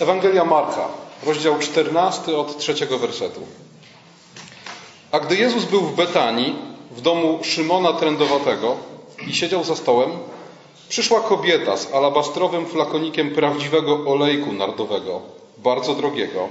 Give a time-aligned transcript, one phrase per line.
[0.00, 0.88] Ewangelia Marka,
[1.26, 3.40] rozdział 14 od trzeciego wersetu.
[5.12, 6.56] A gdy Jezus był w Betanii,
[6.90, 8.76] w domu Szymona Trędowatego
[9.26, 10.10] i siedział za stołem,
[10.88, 15.20] przyszła kobieta z alabastrowym flakonikiem prawdziwego olejku nardowego,
[15.58, 16.48] bardzo drogiego.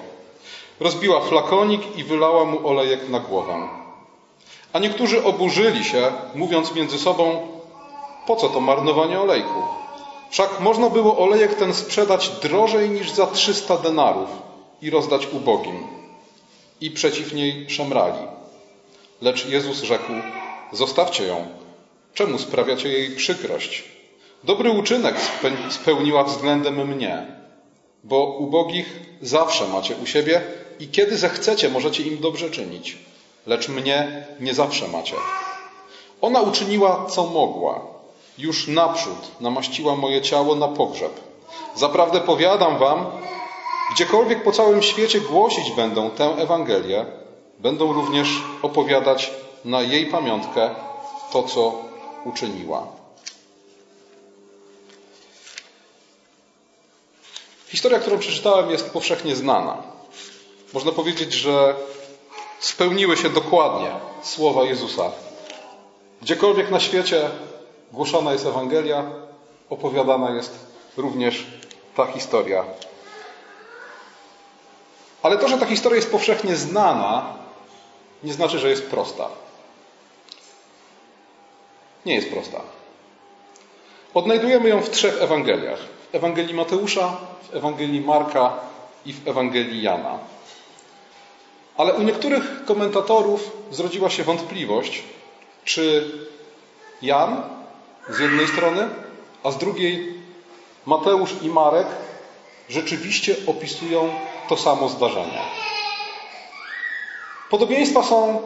[0.79, 3.69] Rozbiła flakonik i wylała mu olejek na głowę.
[4.73, 7.47] A niektórzy oburzyli się, mówiąc między sobą,
[8.27, 9.78] po co to marnowanie olejku?
[10.29, 14.29] Wszak można było olejek ten sprzedać drożej niż za 300 denarów
[14.81, 15.87] i rozdać ubogim.
[16.81, 18.27] I przeciw niej szemrali.
[19.21, 20.13] Lecz Jezus rzekł:
[20.71, 21.47] Zostawcie ją.
[22.13, 23.83] Czemu sprawiacie jej przykrość?
[24.43, 25.15] Dobry uczynek
[25.69, 27.25] spełniła względem mnie,
[28.03, 30.41] bo ubogich zawsze macie u siebie
[30.79, 32.97] i kiedy zechcecie, możecie im dobrze czynić,
[33.47, 35.15] lecz mnie nie zawsze macie.
[36.21, 37.98] Ona uczyniła, co mogła.
[38.39, 41.19] Już naprzód namaściła moje ciało na pogrzeb.
[41.75, 43.05] Zaprawdę powiadam wam,
[43.93, 47.05] gdziekolwiek po całym świecie głosić będą tę Ewangelię,
[47.59, 48.27] będą również
[48.61, 49.31] opowiadać
[49.65, 50.69] na jej pamiątkę
[51.31, 51.75] to, co
[52.25, 52.87] uczyniła.
[57.67, 59.77] Historia, którą przeczytałem, jest powszechnie znana.
[60.73, 61.75] Można powiedzieć, że
[62.59, 65.11] spełniły się dokładnie słowa Jezusa.
[66.21, 67.29] Gdziekolwiek na świecie
[67.91, 69.03] głoszona jest Ewangelia,
[69.69, 70.65] opowiadana jest
[70.97, 71.47] również
[71.95, 72.63] ta historia.
[75.23, 77.33] Ale to, że ta historia jest powszechnie znana,
[78.23, 79.27] nie znaczy, że jest prosta.
[82.05, 82.61] Nie jest prosta.
[84.13, 85.79] Odnajdujemy ją w trzech Ewangeliach:
[86.11, 87.17] w Ewangelii Mateusza,
[87.51, 88.53] w Ewangelii Marka
[89.05, 90.19] i w Ewangelii Jana.
[91.77, 95.03] Ale u niektórych komentatorów zrodziła się wątpliwość,
[95.65, 96.11] czy
[97.01, 97.58] Jan
[98.09, 98.89] z jednej strony,
[99.43, 100.13] a z drugiej
[100.85, 101.87] Mateusz i Marek
[102.69, 104.09] rzeczywiście opisują
[104.49, 105.41] to samo zdarzenie.
[107.49, 108.41] Podobieństwa są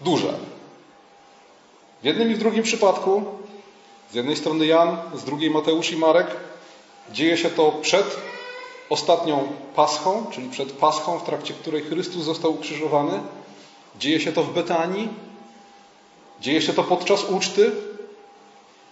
[0.00, 0.32] duże.
[2.02, 3.24] W jednym i w drugim przypadku,
[4.10, 6.26] z jednej strony Jan, z drugiej Mateusz i Marek,
[7.10, 8.16] dzieje się to przed
[8.90, 13.20] ostatnią Paschą, czyli przed Paschą, w trakcie której Chrystus został ukrzyżowany.
[13.98, 15.08] Dzieje się to w Betanii.
[16.42, 17.72] Dzieje się to podczas uczty.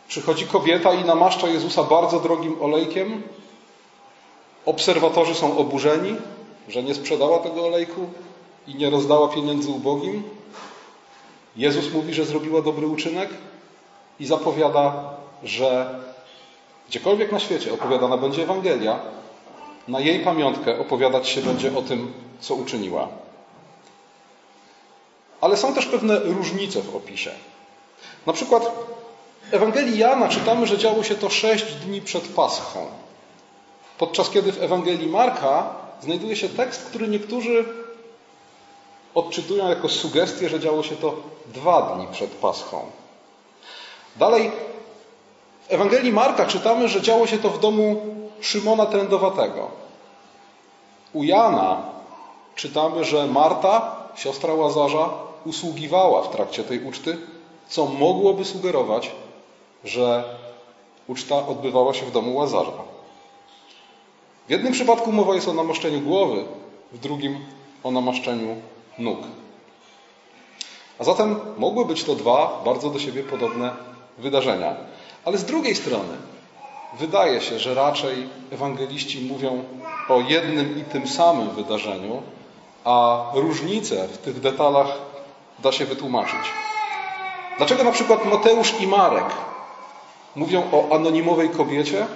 [0.08, 3.22] Przychodzi kobieta i namaszcza Jezusa bardzo drogim olejkiem.
[4.66, 6.16] Obserwatorzy są oburzeni,
[6.68, 8.00] że nie sprzedała tego olejku
[8.66, 10.22] i nie rozdała pieniędzy ubogim.
[11.56, 13.30] Jezus mówi, że zrobiła dobry uczynek
[14.20, 15.10] i zapowiada,
[15.44, 16.00] że
[16.88, 19.00] gdziekolwiek na świecie opowiadana będzie Ewangelia,
[19.88, 23.08] na jej pamiątkę opowiadać się będzie o tym, co uczyniła.
[25.40, 27.30] Ale są też pewne różnice w opisie.
[28.26, 28.62] Na przykład
[29.50, 32.86] w Ewangelii Jana czytamy, że działo się to sześć dni przed Paschą.
[33.98, 37.64] Podczas kiedy w Ewangelii Marka znajduje się tekst, który niektórzy
[39.14, 41.14] odczytują jako sugestię, że działo się to
[41.46, 42.82] dwa dni przed Paschą.
[44.16, 44.50] Dalej,
[45.68, 48.00] w Ewangelii Marka czytamy, że działo się to w domu
[48.40, 49.70] Szymona Trędowatego.
[51.12, 51.82] U Jana
[52.54, 55.08] czytamy, że Marta, siostra Łazarza,
[55.44, 57.18] usługiwała w trakcie tej uczty,
[57.68, 59.10] co mogłoby sugerować,
[59.84, 60.24] że
[61.08, 62.82] uczta odbywała się w domu Łazarza.
[64.48, 66.44] W jednym przypadku mowa jest o namaszczeniu głowy,
[66.92, 67.38] w drugim
[67.84, 68.56] o namaszczeniu
[68.98, 69.18] nóg.
[70.98, 73.72] A zatem mogły być to dwa bardzo do siebie podobne
[74.18, 74.76] wydarzenia.
[75.24, 76.16] Ale z drugiej strony
[76.98, 79.64] wydaje się, że raczej ewangeliści mówią
[80.08, 82.22] o jednym i tym samym wydarzeniu,
[82.84, 84.98] a różnice w tych detalach
[85.62, 86.40] da się wytłumaczyć.
[87.58, 89.26] Dlaczego na przykład Mateusz i Marek
[90.36, 92.06] mówią o anonimowej kobiecie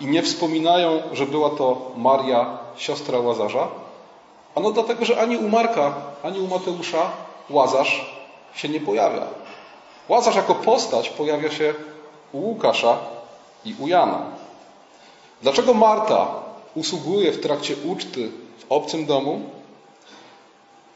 [0.00, 3.68] i nie wspominają, że była to Maria, siostra Łazarza?
[4.54, 7.10] Ano dlatego, że ani u Marka, ani u Mateusza
[7.50, 8.14] Łazarz
[8.54, 9.22] się nie pojawia.
[10.08, 11.74] Łazarz jako postać pojawia się
[12.32, 12.96] u Łukasza
[13.64, 14.22] i u Jana.
[15.42, 16.26] Dlaczego Marta
[16.74, 19.40] usługuje w trakcie uczty w obcym domu?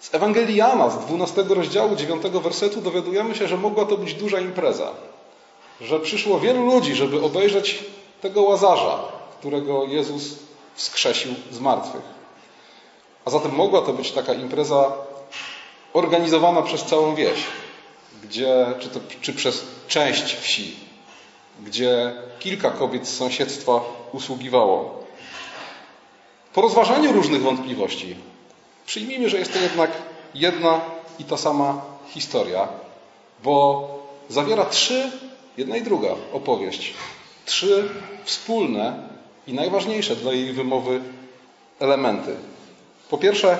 [0.02, 4.40] Z Ewangelii Jana, z 12 rozdziału 9 wersetu dowiadujemy się, że mogła to być duża
[4.40, 4.90] impreza.
[5.80, 7.84] Że przyszło wielu ludzi, żeby obejrzeć
[8.20, 8.98] tego łazarza,
[9.38, 10.38] którego Jezus
[10.74, 12.02] wskrzesił z martwych.
[13.24, 14.92] A zatem mogła to być taka impreza
[15.92, 17.38] organizowana przez całą wieś,
[18.22, 20.76] gdzie, czy, to, czy przez część wsi,
[21.60, 23.80] gdzie kilka kobiet z sąsiedztwa
[24.12, 25.04] usługiwało.
[26.54, 28.16] Po rozważaniu różnych wątpliwości,
[28.86, 29.90] przyjmijmy, że jest to jednak
[30.34, 30.80] jedna
[31.18, 32.68] i ta sama historia,
[33.44, 33.88] bo
[34.28, 35.10] zawiera trzy,
[35.56, 36.94] jedna i druga opowieść,
[37.44, 37.88] trzy
[38.24, 39.08] wspólne
[39.46, 41.00] i najważniejsze dla jej wymowy
[41.80, 42.36] elementy.
[43.10, 43.58] Po pierwsze,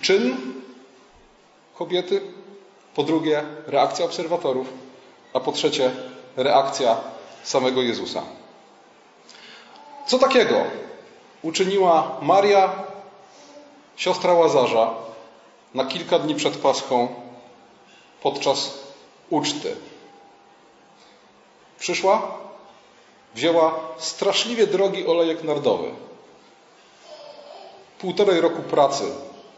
[0.00, 0.36] czyn
[1.74, 2.20] kobiety,
[2.94, 4.72] po drugie, reakcja obserwatorów,
[5.32, 5.90] a po trzecie,
[6.36, 6.96] reakcja
[7.42, 8.22] samego Jezusa.
[10.06, 10.64] Co takiego
[11.42, 12.72] uczyniła Maria,
[14.00, 14.94] siostra Łazarza,
[15.74, 17.08] na kilka dni przed Paschą
[18.22, 18.78] podczas
[19.30, 19.76] uczty?
[21.78, 22.38] Przyszła,
[23.34, 25.90] wzięła straszliwie drogi olejek nardowy.
[27.98, 29.04] Półtorej roku pracy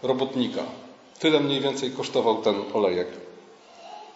[0.03, 0.63] robotnika.
[1.19, 3.09] Tyle mniej więcej kosztował ten olejek.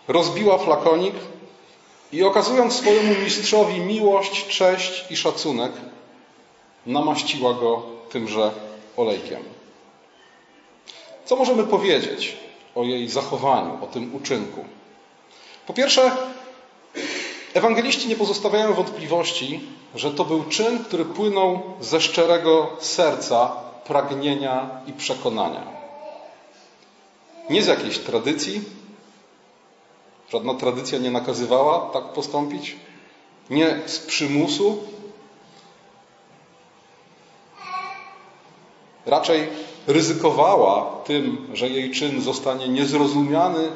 [0.09, 1.15] Rozbiła flakonik
[2.13, 5.73] i okazując swojemu mistrzowi miłość, cześć i szacunek,
[6.87, 8.51] namaściła go tymże
[8.97, 9.56] olejkiem.
[11.27, 12.37] Co możemy powiedzieć
[12.75, 14.65] o jej zachowaniu, o tym uczynku?
[15.67, 16.11] Po pierwsze,
[17.55, 19.61] ewangeliści nie pozostawiają wątpliwości,
[19.95, 23.57] że to był czyn, który płynął ze szczerego serca,
[23.87, 25.63] pragnienia i przekonania.
[27.51, 28.63] Nie z jakiejś tradycji,
[30.33, 32.77] żadna tradycja nie nakazywała tak postąpić,
[33.51, 34.79] nie z przymusu,
[39.07, 39.49] raczej
[39.87, 43.69] ryzykowała tym, że jej czyn zostanie niezrozumiany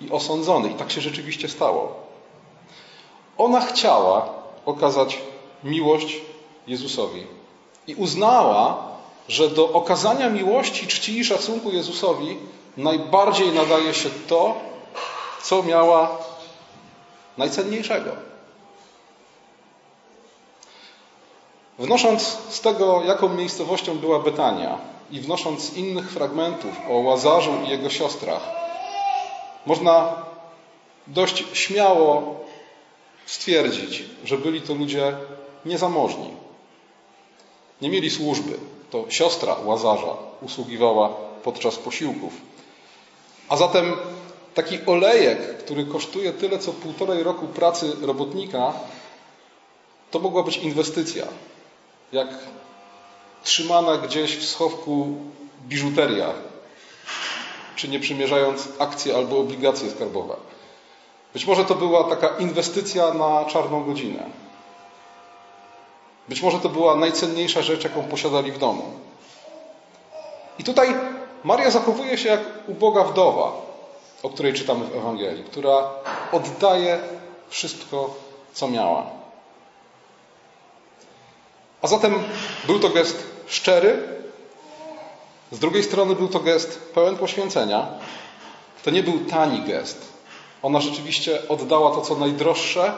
[0.00, 0.68] i osądzony.
[0.68, 1.96] I tak się rzeczywiście stało.
[3.38, 4.28] Ona chciała
[4.66, 5.18] okazać
[5.64, 6.20] miłość
[6.66, 7.26] Jezusowi
[7.86, 8.88] i uznała,
[9.28, 12.36] że do okazania miłości, czci i szacunku Jezusowi
[12.76, 14.54] najbardziej nadaje się to,
[15.42, 16.18] co miała
[17.38, 18.10] najcenniejszego.
[21.78, 24.78] Wnosząc z tego, jaką miejscowością była Betania
[25.10, 28.42] i wnosząc innych fragmentów o Łazarzu i jego siostrach,
[29.66, 30.16] można
[31.06, 32.40] dość śmiało
[33.26, 35.12] stwierdzić, że byli to ludzie
[35.64, 36.30] niezamożni.
[37.80, 38.58] Nie mieli służby.
[38.90, 41.08] To siostra Łazarza usługiwała
[41.44, 42.32] podczas posiłków.
[43.48, 43.96] A zatem
[44.54, 48.72] taki olejek, który kosztuje tyle co półtorej roku pracy robotnika,
[50.10, 51.26] to mogła być inwestycja.
[52.12, 52.28] Jak
[53.42, 55.06] trzymana gdzieś w schowku
[55.68, 56.32] biżuteria,
[57.76, 60.36] czy nie przymierzając akcje albo obligacje skarbowe.
[61.32, 64.24] Być może to była taka inwestycja na czarną godzinę.
[66.28, 68.84] Być może to była najcenniejsza rzecz, jaką posiadali w domu.
[70.58, 70.94] I tutaj
[71.44, 73.52] Maria zachowuje się jak uboga wdowa,
[74.22, 75.90] o której czytamy w Ewangelii, która
[76.32, 77.00] oddaje
[77.48, 78.14] wszystko,
[78.52, 79.17] co miała.
[81.82, 82.14] A zatem
[82.66, 84.18] był to gest szczery,
[85.52, 87.86] z drugiej strony był to gest pełen poświęcenia.
[88.84, 90.12] To nie był tani gest.
[90.62, 92.92] Ona rzeczywiście oddała to, co najdroższe,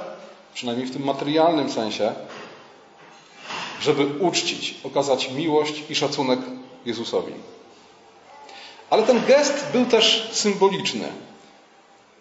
[0.54, 2.12] przynajmniej w tym materialnym sensie,
[3.80, 6.38] żeby uczcić, okazać miłość i szacunek
[6.86, 7.32] Jezusowi.
[8.90, 11.08] Ale ten gest był też symboliczny.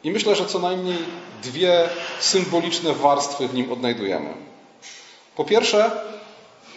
[0.03, 0.97] I myślę, że co najmniej
[1.43, 1.89] dwie
[2.19, 4.33] symboliczne warstwy w nim odnajdujemy.
[5.35, 5.91] Po pierwsze,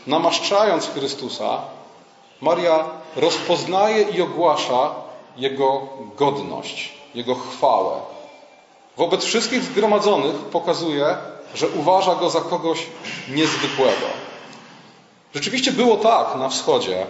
[0.07, 1.61] namaszczając Chrystusa,
[2.41, 2.85] Maria
[3.17, 4.95] rozpoznaje i ogłasza
[5.37, 5.83] Jego
[6.17, 8.01] godność, Jego chwałę.
[8.97, 11.17] Wobec wszystkich zgromadzonych pokazuje,
[11.55, 12.87] że uważa Go za kogoś
[13.29, 14.07] niezwykłego.
[15.35, 17.07] Rzeczywiście było tak na wschodzie,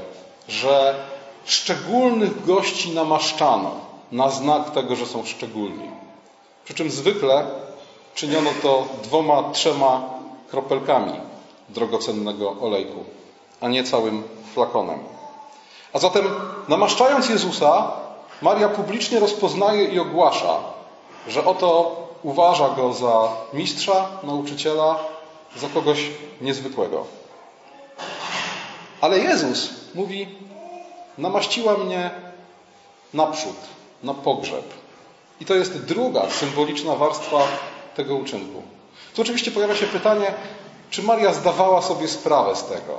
[0.48, 0.94] że
[1.44, 3.70] szczególnych gości namaszczano
[4.12, 5.90] na znak tego, że są szczególni.
[6.64, 7.46] Przy czym zwykle
[8.14, 10.02] czyniono to dwoma, trzema
[10.50, 11.31] kropelkami
[11.74, 13.04] drogocennego olejku,
[13.60, 14.22] a nie całym
[14.54, 14.98] flakonem.
[15.92, 16.24] A zatem,
[16.68, 17.92] namaszczając Jezusa,
[18.42, 20.58] Maria publicznie rozpoznaje i ogłasza,
[21.28, 24.98] że oto uważa go za mistrza, nauczyciela,
[25.56, 26.10] za kogoś
[26.40, 27.04] niezwykłego.
[29.00, 30.28] Ale Jezus mówi:
[31.18, 32.10] Namaściła mnie
[33.14, 33.56] naprzód,
[34.02, 34.64] na pogrzeb.
[35.40, 37.38] I to jest druga symboliczna warstwa
[37.96, 38.62] tego uczynku.
[39.14, 40.34] Tu oczywiście pojawia się pytanie,
[40.92, 42.98] czy Maria zdawała sobie sprawę z tego,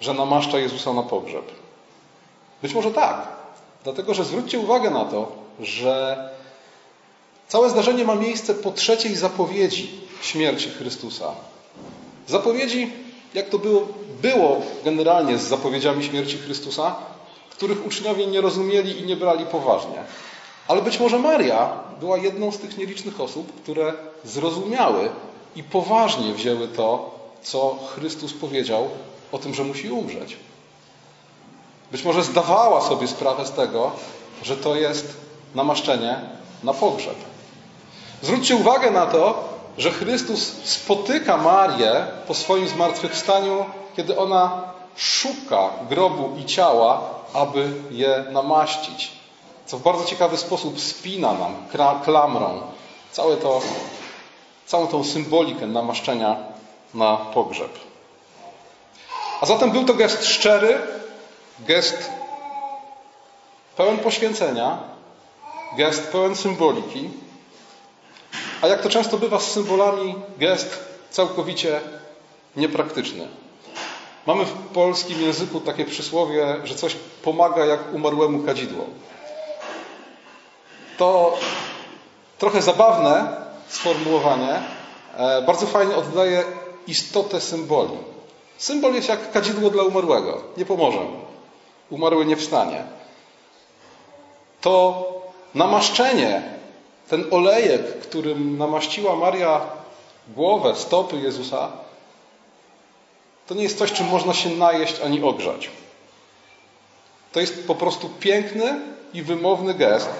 [0.00, 1.52] że namaszcza Jezusa na pogrzeb?
[2.62, 3.28] Być może tak,
[3.84, 6.18] dlatego że zwróćcie uwagę na to, że
[7.48, 11.32] całe zdarzenie ma miejsce po trzeciej zapowiedzi śmierci Chrystusa.
[12.26, 12.92] Zapowiedzi,
[13.34, 13.86] jak to było,
[14.22, 16.96] było generalnie z zapowiedziami śmierci Chrystusa,
[17.50, 20.02] których uczniowie nie rozumieli i nie brali poważnie.
[20.68, 23.92] Ale być może Maria była jedną z tych nielicznych osób, które
[24.24, 25.10] zrozumiały
[25.58, 27.10] i poważnie wzięły to,
[27.42, 28.88] co Chrystus powiedział
[29.32, 30.36] o tym, że musi umrzeć.
[31.92, 33.90] Być może zdawała sobie sprawę z tego,
[34.42, 35.16] że to jest
[35.54, 36.20] namaszczenie
[36.62, 37.14] na pogrzeb.
[38.22, 39.48] Zwróćcie uwagę na to,
[39.78, 43.64] że Chrystus spotyka Marię po swoim zmartwychwstaniu,
[43.96, 44.62] kiedy ona
[44.96, 47.00] szuka grobu i ciała,
[47.34, 49.12] aby je namaścić.
[49.66, 51.54] Co w bardzo ciekawy sposób spina nam
[52.04, 52.60] klamrą
[53.12, 53.60] całe to,
[54.68, 56.36] całą tą symbolikę namaszczenia
[56.94, 57.78] na pogrzeb.
[59.40, 60.78] A zatem był to gest szczery,
[61.60, 62.10] gest
[63.76, 64.78] pełen poświęcenia,
[65.76, 67.10] gest pełen symboliki,
[68.62, 70.78] a jak to często bywa z symbolami, gest
[71.10, 71.80] całkowicie
[72.56, 73.28] niepraktyczny.
[74.26, 78.84] Mamy w polskim języku takie przysłowie, że coś pomaga jak umarłemu kadzidło.
[80.98, 81.38] To
[82.38, 84.60] trochę zabawne sformułowanie,
[85.16, 86.44] e, bardzo fajnie oddaje
[86.86, 87.96] istotę symboli.
[88.58, 90.42] Symbol jest jak kadzidło dla umarłego.
[90.56, 90.98] Nie pomoże.
[91.90, 92.84] Umarły nie wstanie.
[94.60, 95.04] To
[95.54, 96.42] namaszczenie,
[97.08, 99.60] ten olejek, którym namaściła Maria
[100.28, 101.68] głowę, stopy Jezusa,
[103.46, 105.70] to nie jest coś, czym można się najeść ani ogrzać.
[107.32, 108.80] To jest po prostu piękny
[109.14, 110.10] i wymowny gest,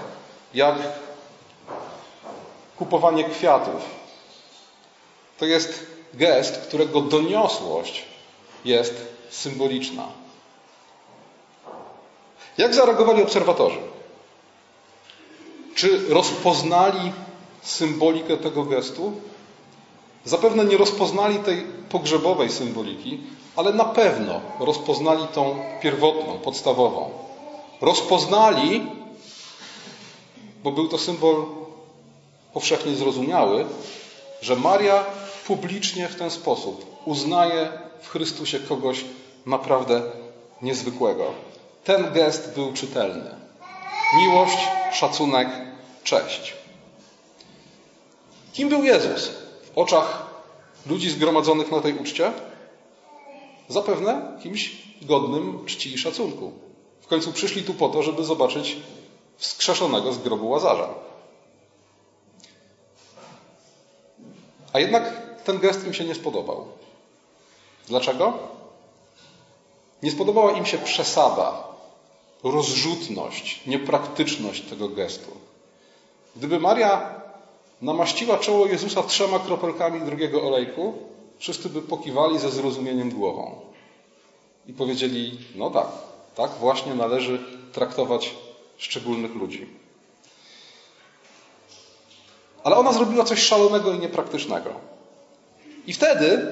[0.55, 0.75] jak
[2.79, 3.83] kupowanie kwiatów.
[5.39, 8.05] To jest gest, którego doniosłość
[8.65, 8.95] jest
[9.31, 10.09] symboliczna.
[12.59, 13.79] Jak zareagowali obserwatorzy?
[15.75, 17.13] Czy rozpoznali
[17.63, 19.13] symbolikę tego gestu?
[20.25, 23.21] Zapewne nie rozpoznali tej pogrzebowej symboliki,
[23.57, 27.11] ale na pewno rozpoznali tą pierwotną, podstawową.
[27.81, 28.87] Rozpoznali,
[30.65, 31.45] bo był to symbol
[32.53, 33.67] powszechnie zrozumiały,
[34.43, 35.05] że Maria
[35.47, 39.05] publicznie w ten sposób uznaje w Chrystusie kogoś
[39.47, 40.03] naprawdę
[40.63, 41.25] niezwykłego.
[41.85, 43.31] Ten gest był czytelny.
[44.19, 44.59] Miłość,
[44.93, 45.49] szacunek,
[46.05, 46.55] cześć.
[48.53, 49.31] Kim był Jezus
[49.75, 50.27] w oczach
[50.87, 52.33] ludzi zgromadzonych na tej uczcie?
[53.69, 56.53] Zapewne kimś godnym czci i szacunku.
[57.01, 58.77] W końcu przyszli tu po to, żeby zobaczyć
[59.37, 60.89] wskrzeszonego z grobu Łazarza.
[64.73, 65.05] A jednak
[65.45, 66.67] ten gest im się nie spodobał.
[67.89, 68.33] Dlaczego?
[70.03, 71.65] Nie spodobała im się przesada,
[72.45, 75.31] rozrzutność, niepraktyczność tego gestu.
[76.37, 77.21] Gdyby Maria
[77.83, 80.95] namaściła czoło Jezusa trzema kropelkami drugiego olejku,
[81.39, 83.61] wszyscy by pokiwali ze zrozumieniem głową
[84.67, 85.87] i powiedzieli: No tak,
[86.35, 88.35] tak właśnie należy traktować
[88.77, 89.67] szczególnych ludzi.
[92.69, 94.71] Ale ona zrobiła coś szalonego i niepraktycznego.
[95.87, 96.47] I wtedy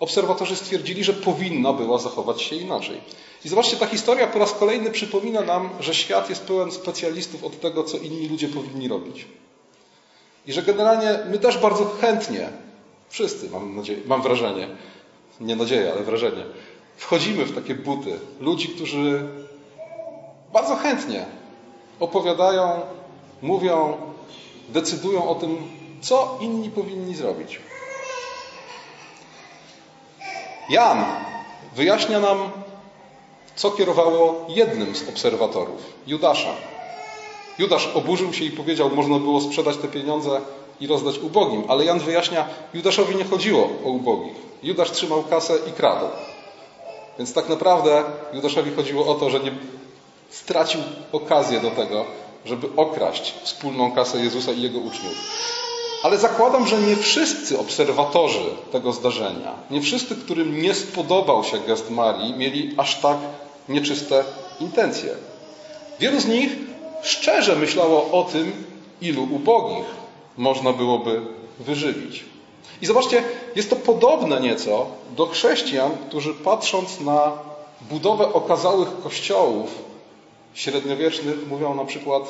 [0.00, 3.00] obserwatorzy stwierdzili, że powinna była zachować się inaczej.
[3.44, 7.60] I zobaczcie, ta historia po raz kolejny przypomina nam, że świat jest pełen specjalistów od
[7.60, 9.26] tego, co inni ludzie powinni robić.
[10.46, 12.48] I że generalnie my też bardzo chętnie,
[13.08, 14.68] wszyscy mam, nadzieję, mam wrażenie,
[15.40, 16.44] nie nadzieję, ale wrażenie,
[16.96, 19.28] wchodzimy w takie buty ludzi, którzy
[20.52, 21.26] bardzo chętnie
[22.00, 22.80] opowiadają,
[23.42, 24.09] mówią,
[24.72, 25.58] decydują o tym,
[26.00, 27.60] co inni powinni zrobić.
[30.70, 31.04] Jan
[31.76, 32.50] wyjaśnia nam,
[33.56, 36.50] co kierowało jednym z obserwatorów, Judasza.
[37.58, 40.40] Judasz oburzył się i powiedział, można było sprzedać te pieniądze
[40.80, 44.34] i rozdać ubogim, ale Jan wyjaśnia, Judaszowi nie chodziło o ubogich.
[44.62, 46.06] Judasz trzymał kasę i kradł.
[47.18, 49.52] Więc tak naprawdę Judaszowi chodziło o to, że nie
[50.30, 50.80] stracił
[51.12, 52.04] okazję do tego,
[52.44, 55.14] żeby okraść wspólną kasę Jezusa i jego uczniów.
[56.02, 61.90] Ale zakładam, że nie wszyscy obserwatorzy tego zdarzenia, nie wszyscy, którym nie spodobał się gest
[61.90, 63.16] Marii, mieli aż tak
[63.68, 64.24] nieczyste
[64.60, 65.14] intencje.
[66.00, 66.50] Wielu z nich
[67.02, 68.64] szczerze myślało o tym,
[69.00, 69.84] ilu ubogich
[70.36, 71.20] można byłoby
[71.58, 72.24] wyżywić.
[72.82, 73.22] I zobaczcie,
[73.56, 77.32] jest to podobne nieco do chrześcijan, którzy patrząc na
[77.90, 79.89] budowę okazałych kościołów
[80.54, 82.22] średniowiecznych, mówią na przykład: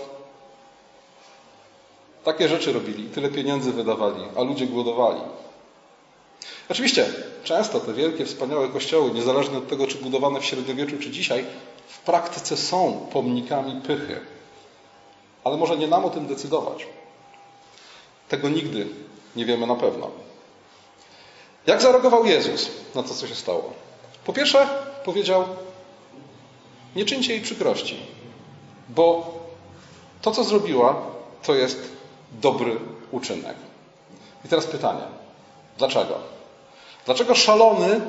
[2.24, 5.20] takie rzeczy robili, tyle pieniędzy wydawali, a ludzie głodowali.
[6.68, 7.06] Oczywiście,
[7.44, 11.44] często te wielkie, wspaniałe kościoły, niezależnie od tego, czy budowane w średniowieczu, czy dzisiaj,
[11.88, 14.20] w praktyce są pomnikami pychy.
[15.44, 16.86] Ale może nie nam o tym decydować.
[18.28, 18.86] Tego nigdy
[19.36, 20.10] nie wiemy na pewno.
[21.66, 23.72] Jak zareagował Jezus na to, co się stało?
[24.24, 24.68] Po pierwsze,
[25.04, 25.44] powiedział:
[26.96, 27.96] Nie czyńcie jej przykrości,
[28.88, 29.34] bo
[30.22, 31.02] to, co zrobiła,
[31.42, 31.92] to jest
[32.32, 32.76] dobry
[33.10, 33.56] uczynek.
[34.44, 35.02] I teraz pytanie:
[35.78, 36.14] dlaczego?
[37.06, 38.00] Dlaczego szalony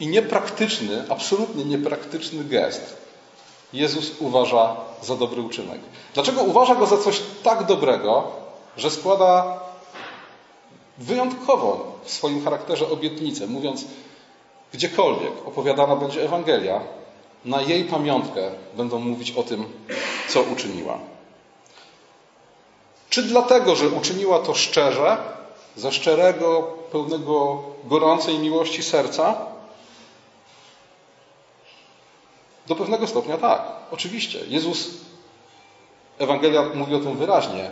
[0.00, 2.96] i niepraktyczny, absolutnie niepraktyczny gest
[3.72, 5.80] Jezus uważa za dobry uczynek?
[6.14, 8.32] Dlaczego uważa go za coś tak dobrego,
[8.76, 9.60] że składa
[10.98, 13.84] wyjątkową w swoim charakterze obietnicę, mówiąc,
[14.72, 16.80] gdziekolwiek opowiadana będzie Ewangelia,
[17.44, 19.64] na jej pamiątkę będą mówić o tym,
[20.28, 20.98] co uczyniła.
[23.10, 25.16] Czy dlatego, że uczyniła to szczerze,
[25.76, 29.38] ze szczerego, pełnego gorącej miłości serca?
[32.66, 34.38] Do pewnego stopnia tak, oczywiście.
[34.48, 34.90] Jezus,
[36.18, 37.70] Ewangelia mówi o tym wyraźnie,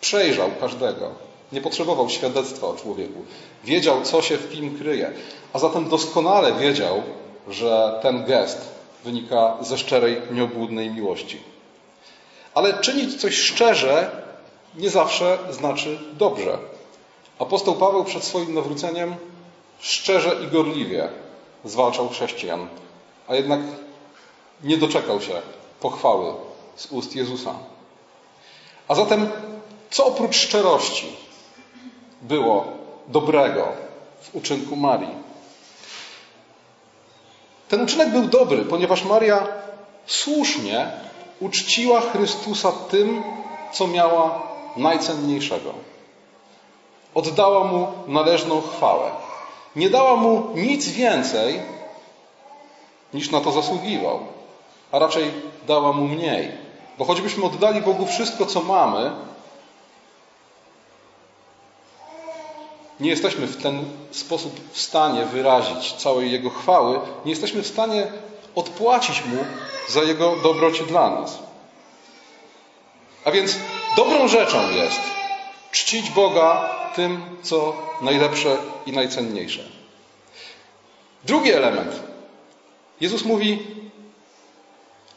[0.00, 1.10] przejrzał każdego.
[1.52, 3.24] Nie potrzebował świadectwa o człowieku.
[3.64, 5.12] Wiedział, co się w kim kryje.
[5.52, 7.02] A zatem doskonale wiedział,
[7.48, 8.74] że ten gest
[9.04, 11.40] wynika ze szczerej, nieobłudnej miłości.
[12.54, 14.10] Ale czynić coś szczerze
[14.76, 16.58] nie zawsze znaczy dobrze.
[17.38, 19.14] Apostoł Paweł przed swoim nawróceniem
[19.80, 21.08] szczerze i gorliwie
[21.64, 22.68] zwalczał chrześcijan,
[23.28, 23.60] a jednak
[24.62, 25.32] nie doczekał się
[25.80, 26.32] pochwały
[26.76, 27.54] z ust Jezusa.
[28.88, 29.30] A zatem,
[29.90, 31.16] co oprócz szczerości
[32.22, 32.64] było
[33.08, 33.68] dobrego
[34.22, 35.24] w uczynku Marii?
[37.74, 39.46] Ten uczynek był dobry, ponieważ Maria
[40.06, 40.86] słusznie
[41.40, 43.22] uczciła Chrystusa tym,
[43.72, 44.42] co miała
[44.76, 45.74] najcenniejszego.
[47.14, 49.10] Oddała mu należną chwałę.
[49.76, 51.62] Nie dała mu nic więcej,
[53.14, 54.20] niż na to zasługiwał,
[54.92, 55.30] a raczej
[55.66, 56.52] dała mu mniej.
[56.98, 59.10] Bo choćbyśmy oddali Bogu wszystko, co mamy,
[63.00, 68.06] nie jesteśmy w ten sposób w stanie wyrazić całej Jego chwały, nie jesteśmy w stanie
[68.54, 69.44] odpłacić Mu
[69.88, 71.38] za Jego dobroć dla nas.
[73.24, 73.58] A więc
[73.96, 75.00] dobrą rzeczą jest
[75.70, 79.64] czcić Boga tym, co najlepsze i najcenniejsze.
[81.24, 82.02] Drugi element.
[83.00, 83.66] Jezus mówi: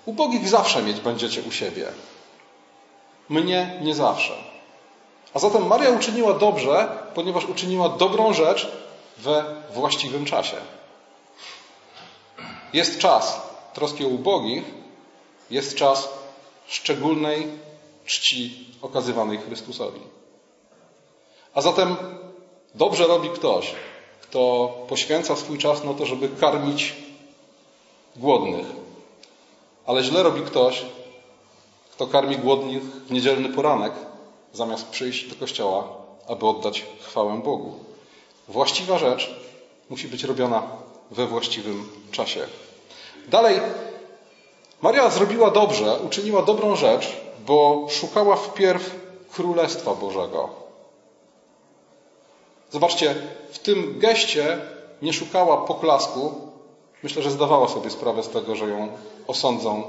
[0.06, 1.88] Ubogich zawsze mieć będziecie u siebie.
[3.30, 4.34] Mnie nie zawsze.
[5.38, 8.72] A zatem Maria uczyniła dobrze, ponieważ uczyniła dobrą rzecz
[9.18, 10.58] we właściwym czasie.
[12.74, 13.42] Jest czas
[13.74, 14.64] troski o ubogich,
[15.50, 16.10] jest czas
[16.68, 17.48] szczególnej
[18.06, 20.00] czci okazywanej Chrystusowi.
[21.54, 21.96] A zatem
[22.76, 23.76] dobrze robi ktoś,
[24.22, 26.96] kto poświęca swój czas na to, żeby karmić
[28.16, 28.66] głodnych,
[29.86, 30.86] ale źle robi ktoś,
[31.92, 33.94] kto karmi głodnych w niedzielny poranek,
[34.54, 35.88] zamiast przyjść do kościoła,
[36.28, 37.74] aby oddać chwałę Bogu.
[38.48, 39.36] Właściwa rzecz
[39.90, 40.64] musi być robiona
[41.12, 42.48] we właściwym czasie.
[43.28, 43.60] Dalej,
[44.82, 48.96] Maria zrobiła dobrze, uczyniła dobrą rzecz, bo szukała wpierw
[49.32, 50.50] Królestwa Bożego.
[52.72, 53.16] Zobaczcie,
[53.52, 54.60] w tym geście
[55.02, 56.36] nie szukała poklasku.
[57.04, 58.90] Myślę, że zdawała sobie sprawę z tego, że ją
[59.28, 59.84] osądzą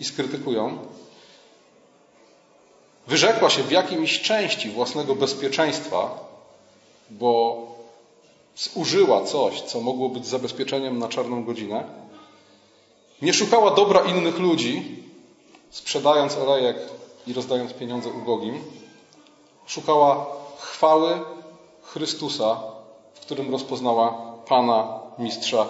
[0.00, 0.78] i skrytykują.
[3.06, 6.18] Wyrzekła się w jakiejś części własnego bezpieczeństwa,
[7.10, 7.62] bo
[8.56, 11.84] zużyła coś, co mogło być zabezpieczeniem na czarną godzinę.
[13.22, 15.02] Nie szukała dobra innych ludzi,
[15.70, 16.76] sprzedając olejek
[17.26, 18.62] i rozdając pieniądze ubogim.
[19.66, 20.26] Szukała
[20.58, 21.20] chwały
[21.82, 22.60] Chrystusa,
[23.14, 25.66] w którym rozpoznała Pana, Mistrza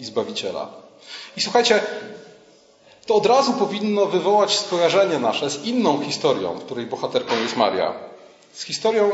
[0.00, 0.68] i Zbawiciela.
[1.36, 1.80] I słuchajcie,
[3.10, 7.94] to od razu powinno wywołać skojarzenie nasze z inną historią, której bohaterką jest Maria.
[8.52, 9.10] Z historią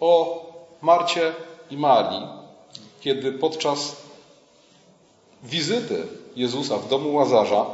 [0.00, 0.42] o
[0.82, 1.32] Marcie
[1.70, 2.22] i Marii,
[3.00, 3.96] kiedy podczas
[5.42, 7.66] wizyty Jezusa w domu Łazarza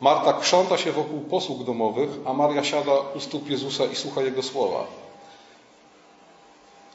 [0.00, 4.42] Marta krząta się wokół posług domowych, a Maria siada u stóp Jezusa i słucha Jego
[4.42, 4.86] słowa.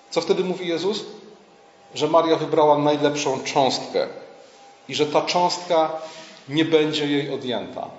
[0.09, 1.05] Co wtedy mówi Jezus?
[1.95, 4.07] Że Maria wybrała najlepszą cząstkę
[4.87, 5.91] i że ta cząstka
[6.49, 7.98] nie będzie jej odjęta.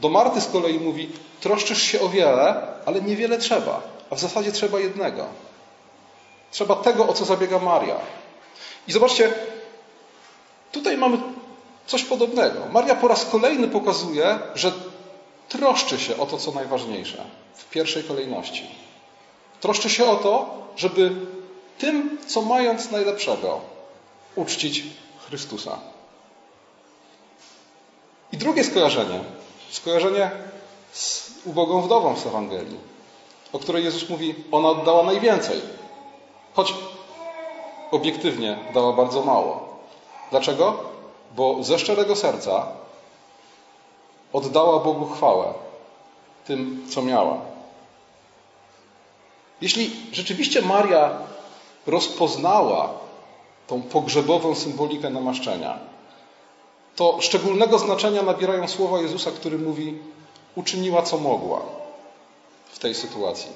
[0.00, 1.08] Do Marty z kolei mówi:
[1.40, 5.26] troszczysz się o wiele, ale niewiele trzeba, a w zasadzie trzeba jednego.
[6.50, 7.96] Trzeba tego, o co zabiega Maria.
[8.88, 9.32] I zobaczcie,
[10.72, 11.18] tutaj mamy
[11.86, 12.60] coś podobnego.
[12.72, 14.72] Maria po raz kolejny pokazuje, że
[15.48, 18.68] troszczy się o to, co najważniejsze w pierwszej kolejności.
[19.60, 21.12] Troszczy się o to, żeby
[21.78, 23.60] tym, co mając najlepszego,
[24.36, 24.84] uczcić
[25.28, 25.78] Chrystusa.
[28.32, 29.20] I drugie skojarzenie,
[29.74, 30.30] skojarzenie
[30.92, 32.78] z ubogą wdową z Ewangelii,
[33.52, 35.60] o której Jezus mówi, ona oddała najwięcej,
[36.54, 36.74] choć
[37.90, 39.78] obiektywnie dała bardzo mało.
[40.30, 40.76] Dlaczego?
[41.36, 42.66] Bo ze szczerego serca
[44.32, 45.54] oddała Bogu chwałę
[46.46, 47.38] tym, co miała.
[49.60, 51.10] Jeśli rzeczywiście Maria
[51.86, 52.90] rozpoznała
[53.66, 55.78] tą pogrzebową symbolikę namaszczenia,
[56.96, 59.98] to szczególnego znaczenia nabierają słowa Jezusa, który mówi:
[60.54, 61.62] Uczyniła co mogła
[62.72, 63.50] w tej sytuacji.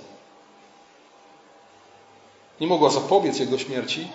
[2.61, 4.09] nie mogła zapobiec Jego śmierci,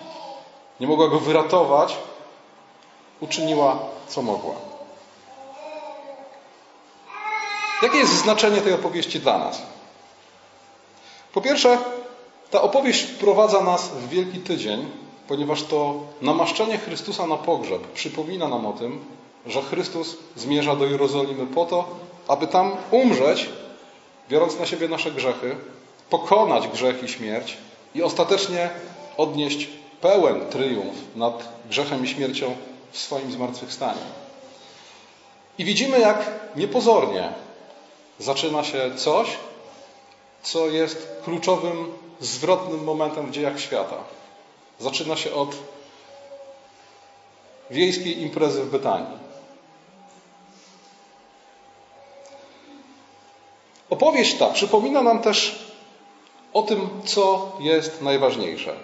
[0.79, 1.97] nie mogła Go wyratować,
[3.19, 4.55] uczyniła co mogła.
[7.83, 9.61] Jakie jest znaczenie tej opowieści dla nas?
[11.33, 11.77] Po pierwsze,
[12.51, 18.65] ta opowieść wprowadza nas w Wielki Tydzień, ponieważ to namaszczenie Chrystusa na pogrzeb przypomina nam
[18.65, 19.05] o tym,
[19.45, 21.85] że Chrystus zmierza do Jerozolimy po to,
[22.27, 23.49] aby tam umrzeć,
[24.29, 25.55] biorąc na siebie nasze grzechy,
[26.09, 27.57] pokonać grzech i śmierć
[27.95, 28.69] i ostatecznie
[29.17, 29.69] odnieść
[30.01, 32.55] pełen triumf nad grzechem i śmiercią
[32.91, 34.01] w swoim zmartwychwstaniu.
[35.57, 37.29] I widzimy, jak niepozornie
[38.19, 39.37] zaczyna się coś,
[40.43, 43.95] co jest kluczowym, zwrotnym momentem w dziejach świata.
[44.79, 45.55] Zaczyna się od
[47.71, 49.17] wiejskiej imprezy w Betanii.
[53.89, 55.65] Opowieść ta przypomina nam też
[56.53, 58.75] o tym, co jest najważniejsze.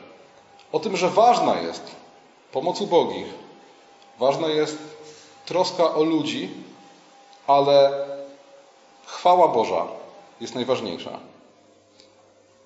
[0.71, 1.83] O tym, że ważna jest
[2.51, 3.27] pomoc ubogich,
[4.19, 4.77] ważna jest
[5.45, 6.49] troska o ludzi,
[7.47, 7.91] ale
[9.05, 9.87] chwała Boża
[10.41, 11.19] jest najważniejsza.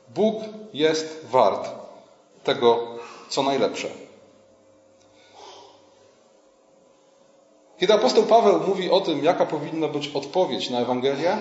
[0.09, 1.69] Bóg jest wart
[2.43, 2.92] tego,
[3.33, 3.87] co najlepsze.
[7.79, 11.37] Kiedy apostoł Paweł mówi o tym, jaka powinna być odpowiedź na Ewangelię,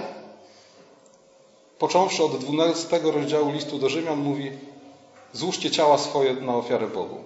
[1.79, 4.51] począwszy od 12 rozdziału listu do Rzymian, mówi:
[5.33, 7.25] Złóżcie ciała swoje na ofiarę Bogu.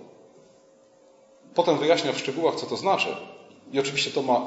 [1.54, 3.16] Potem wyjaśnia w szczegółach, co to znaczy.
[3.72, 4.46] I oczywiście to ma,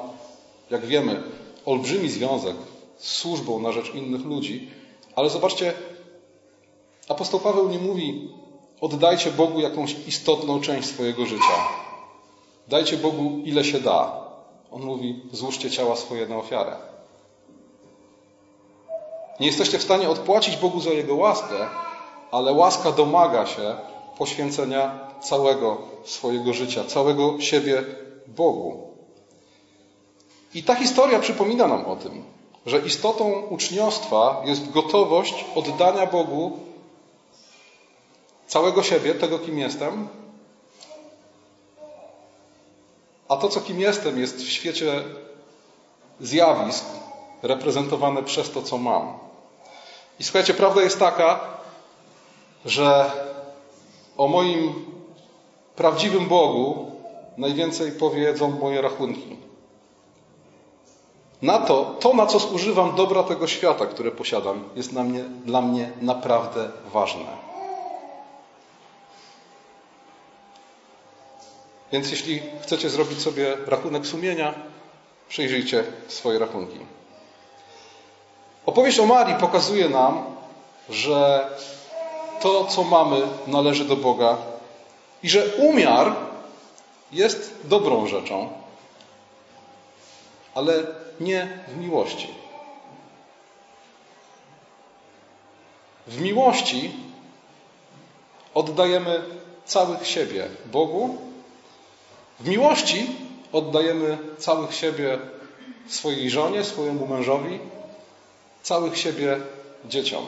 [0.69, 1.23] jak wiemy,
[1.65, 2.55] olbrzymi związek
[2.97, 4.69] z służbą na rzecz innych ludzi,
[5.15, 5.73] ale zobaczcie,
[7.07, 8.29] apostoł Paweł nie mówi:
[8.81, 11.57] oddajcie Bogu jakąś istotną część swojego życia.
[12.67, 14.29] Dajcie Bogu ile się da.
[14.71, 16.75] On mówi: złóżcie ciała swoje na ofiarę.
[19.39, 21.67] Nie jesteście w stanie odpłacić Bogu za Jego łaskę,
[22.31, 23.75] ale łaska domaga się
[24.17, 27.83] poświęcenia całego swojego życia, całego siebie
[28.27, 28.89] Bogu.
[30.53, 32.23] I ta historia przypomina nam o tym,
[32.65, 36.59] że istotą uczniostwa jest gotowość oddania Bogu
[38.49, 40.07] całego siebie, tego kim jestem,
[43.29, 45.03] a to, co kim jestem, jest w świecie
[46.19, 46.85] zjawisk
[47.43, 49.13] reprezentowane przez to, co mam.
[50.19, 51.39] I słuchajcie, prawda jest taka,
[52.65, 53.11] że
[54.17, 54.73] o moim
[55.75, 56.91] prawdziwym Bogu
[57.37, 59.37] najwięcej powiedzą moje rachunki.
[61.41, 65.61] Na to, to na co zużywam dobra tego świata, które posiadam, jest dla mnie, dla
[65.61, 67.48] mnie naprawdę ważne.
[71.91, 74.53] Więc jeśli chcecie zrobić sobie rachunek sumienia,
[75.29, 76.79] przyjrzyjcie swoje rachunki.
[78.65, 80.23] Opowieść o Marii pokazuje nam,
[80.89, 81.49] że
[82.41, 84.37] to, co mamy, należy do Boga
[85.23, 86.15] i że umiar
[87.11, 88.49] jest dobrą rzeczą,
[90.55, 90.73] ale
[91.19, 92.27] nie w miłości.
[96.07, 96.91] W miłości
[98.53, 99.23] oddajemy
[99.65, 101.28] całych siebie Bogu,
[102.39, 103.07] w miłości
[103.51, 105.19] oddajemy całych siebie
[105.87, 107.59] swojej żonie, swojemu mężowi,
[108.63, 109.37] całych siebie
[109.85, 110.25] dzieciom.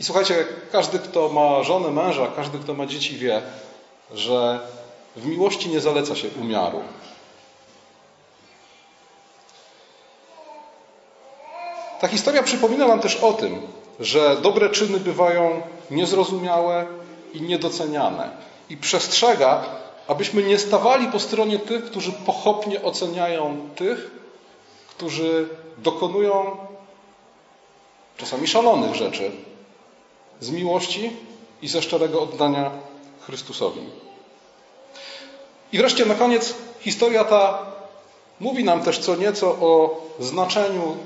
[0.00, 3.42] I słuchajcie, każdy, kto ma żonę, męża, każdy, kto ma dzieci, wie,
[4.14, 4.60] że
[5.16, 6.82] w miłości nie zaleca się umiaru.
[12.00, 13.60] Ta historia przypomina nam też o tym,
[14.00, 16.86] że dobre czyny bywają niezrozumiałe
[17.32, 18.30] i niedoceniane.
[18.70, 19.64] I przestrzega,
[20.08, 24.10] abyśmy nie stawali po stronie tych, którzy pochopnie oceniają tych,
[24.88, 26.56] którzy dokonują
[28.16, 29.30] czasami szalonych rzeczy
[30.40, 31.10] z miłości
[31.62, 32.70] i ze szczerego oddania
[33.20, 33.80] Chrystusowi.
[35.72, 37.58] I wreszcie na koniec historia ta
[38.40, 40.96] mówi nam też co nieco o znaczeniu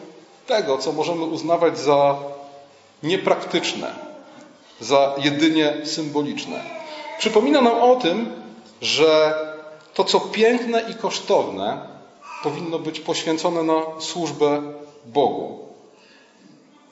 [0.46, 2.16] tego, co możemy uznawać za
[3.02, 3.94] niepraktyczne,
[4.80, 6.83] za jedynie symboliczne.
[7.18, 8.42] Przypomina nam o tym,
[8.80, 9.34] że
[9.94, 11.88] to, co piękne i kosztowne,
[12.42, 14.62] powinno być poświęcone na służbę
[15.06, 15.68] Bogu.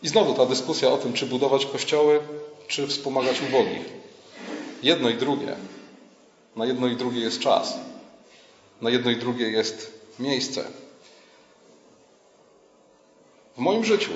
[0.02, 2.20] I znowu ta dyskusja o tym, czy budować kościoły,
[2.68, 3.92] czy wspomagać ubogich.
[4.82, 5.56] Jedno i drugie.
[6.56, 7.78] Na jedno i drugie jest czas.
[8.80, 10.64] Na jedno i drugie jest miejsce.
[13.56, 14.10] W moim życiu,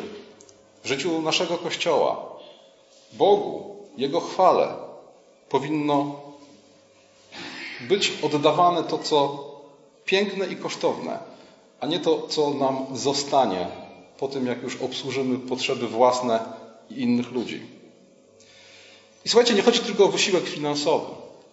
[0.84, 2.26] w życiu naszego Kościoła,
[3.12, 4.85] Bogu, Jego chwale
[5.48, 6.20] powinno
[7.80, 9.44] być oddawane to, co
[10.04, 11.18] piękne i kosztowne,
[11.80, 13.66] a nie to, co nam zostanie
[14.18, 16.40] po tym, jak już obsłużymy potrzeby własne
[16.90, 17.62] i innych ludzi.
[19.24, 21.06] I słuchajcie, nie chodzi tylko o wysiłek finansowy.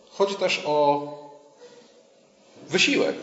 [0.10, 1.08] Chodzi też o
[2.70, 3.16] wysiłek,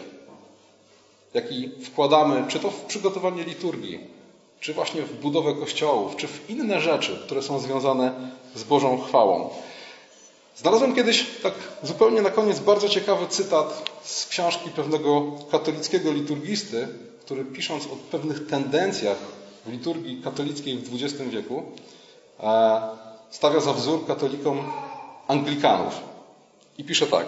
[1.34, 4.00] jaki wkładamy, czy to w przygotowanie liturgii,
[4.60, 9.50] czy właśnie w budowę kościołów, czy w inne rzeczy, które są związane z Bożą chwałą.
[10.60, 16.88] Znalazłem kiedyś, tak zupełnie na koniec, bardzo ciekawy cytat z książki pewnego katolickiego liturgisty,
[17.20, 19.16] który pisząc o pewnych tendencjach
[19.66, 21.62] w liturgii katolickiej w XX wieku,
[22.40, 22.80] e,
[23.30, 24.72] stawia za wzór katolikom
[25.28, 25.94] Anglikanów.
[26.78, 27.26] I pisze tak.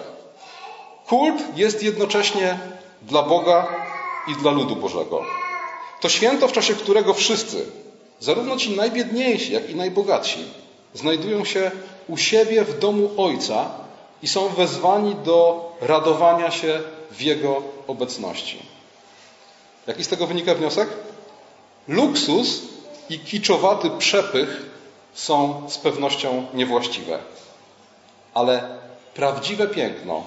[1.06, 2.58] Kult jest jednocześnie
[3.02, 3.68] dla Boga
[4.28, 5.22] i dla ludu Bożego.
[6.00, 7.66] To święto, w czasie którego wszyscy,
[8.20, 10.44] zarówno ci najbiedniejsi, jak i najbogatsi,
[10.94, 11.70] znajdują się
[12.08, 13.70] u siebie w domu Ojca
[14.22, 18.58] i są wezwani do radowania się w Jego obecności.
[19.86, 20.88] Jaki z tego wynika wniosek?
[21.88, 22.62] Luksus
[23.10, 24.62] i kiczowaty przepych
[25.14, 27.18] są z pewnością niewłaściwe.
[28.34, 28.78] Ale
[29.14, 30.24] prawdziwe piękno,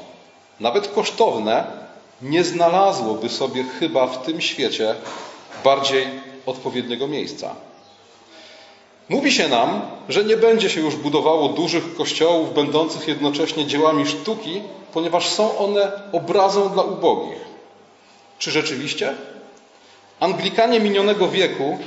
[0.59, 1.65] nawet kosztowne,
[2.21, 4.95] nie znalazłoby sobie chyba w tym świecie
[5.63, 6.07] bardziej
[6.45, 7.55] odpowiedniego miejsca.
[9.09, 14.61] Mówi się nam, że nie będzie się już budowało dużych kościołów, będących jednocześnie dziełami sztuki,
[14.93, 17.45] ponieważ są one obrazą dla ubogich.
[18.39, 19.13] Czy rzeczywiście?
[20.19, 21.77] Anglikanie minionego wieku,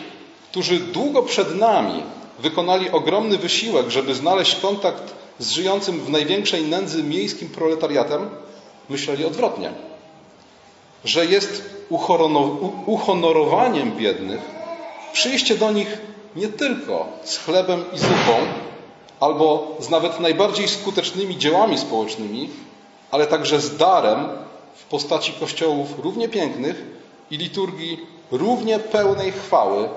[0.50, 2.02] którzy długo przed nami
[2.38, 8.30] wykonali ogromny wysiłek, żeby znaleźć kontakt z żyjącym w największej nędzy miejskim proletariatem,
[8.88, 9.70] myśleli odwrotnie.
[11.04, 11.62] Że jest
[12.86, 14.40] uhonorowaniem biednych
[15.12, 15.98] przyjście do nich
[16.36, 18.36] nie tylko z chlebem i zupą,
[19.20, 22.50] albo z nawet najbardziej skutecznymi dziełami społecznymi,
[23.10, 24.28] ale także z darem
[24.74, 26.82] w postaci kościołów równie pięknych
[27.30, 29.88] i liturgii równie pełnej chwały,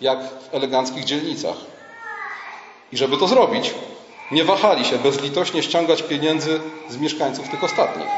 [0.00, 1.56] jak w eleganckich dzielnicach.
[2.92, 3.74] I żeby to zrobić,
[4.30, 8.08] nie wahali się bezlitośnie ściągać pieniędzy z mieszkańców tych ostatnich.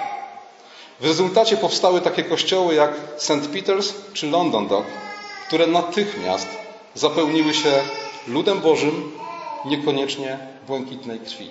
[1.00, 3.30] W rezultacie powstały takie kościoły jak St.
[3.30, 4.86] Peter's czy London Dock,
[5.46, 6.48] które natychmiast
[6.94, 7.72] zapełniły się
[8.26, 9.12] ludem Bożym,
[9.64, 11.50] niekoniecznie błękitnej krwi.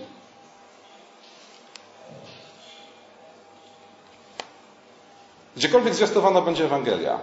[5.55, 7.19] Gdziekolwiek zwiastowana będzie Ewangelia,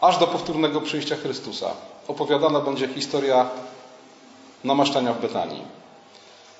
[0.00, 1.70] aż do powtórnego przyjścia Chrystusa,
[2.08, 3.50] opowiadana będzie historia
[4.64, 5.64] namaszczania w Betanii.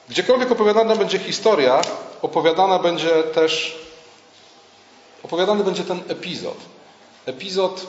[0.08, 1.80] Gdziekolwiek opowiadana będzie historia,
[2.22, 3.78] opowiadana będzie też
[5.22, 6.56] opowiadany będzie ten epizod.
[7.26, 7.86] Epizod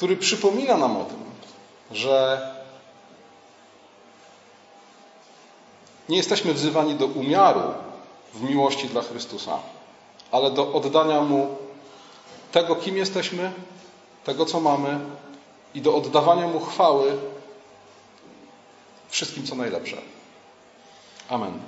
[0.00, 1.18] który przypomina nam o tym,
[1.90, 2.48] że
[6.08, 7.60] nie jesteśmy wzywani do umiaru
[8.34, 9.58] w miłości dla Chrystusa,
[10.32, 11.56] ale do oddania Mu
[12.52, 13.52] tego, kim jesteśmy,
[14.24, 15.00] tego, co mamy
[15.74, 17.18] i do oddawania Mu chwały
[19.08, 19.96] wszystkim, co najlepsze.
[21.28, 21.60] Amen.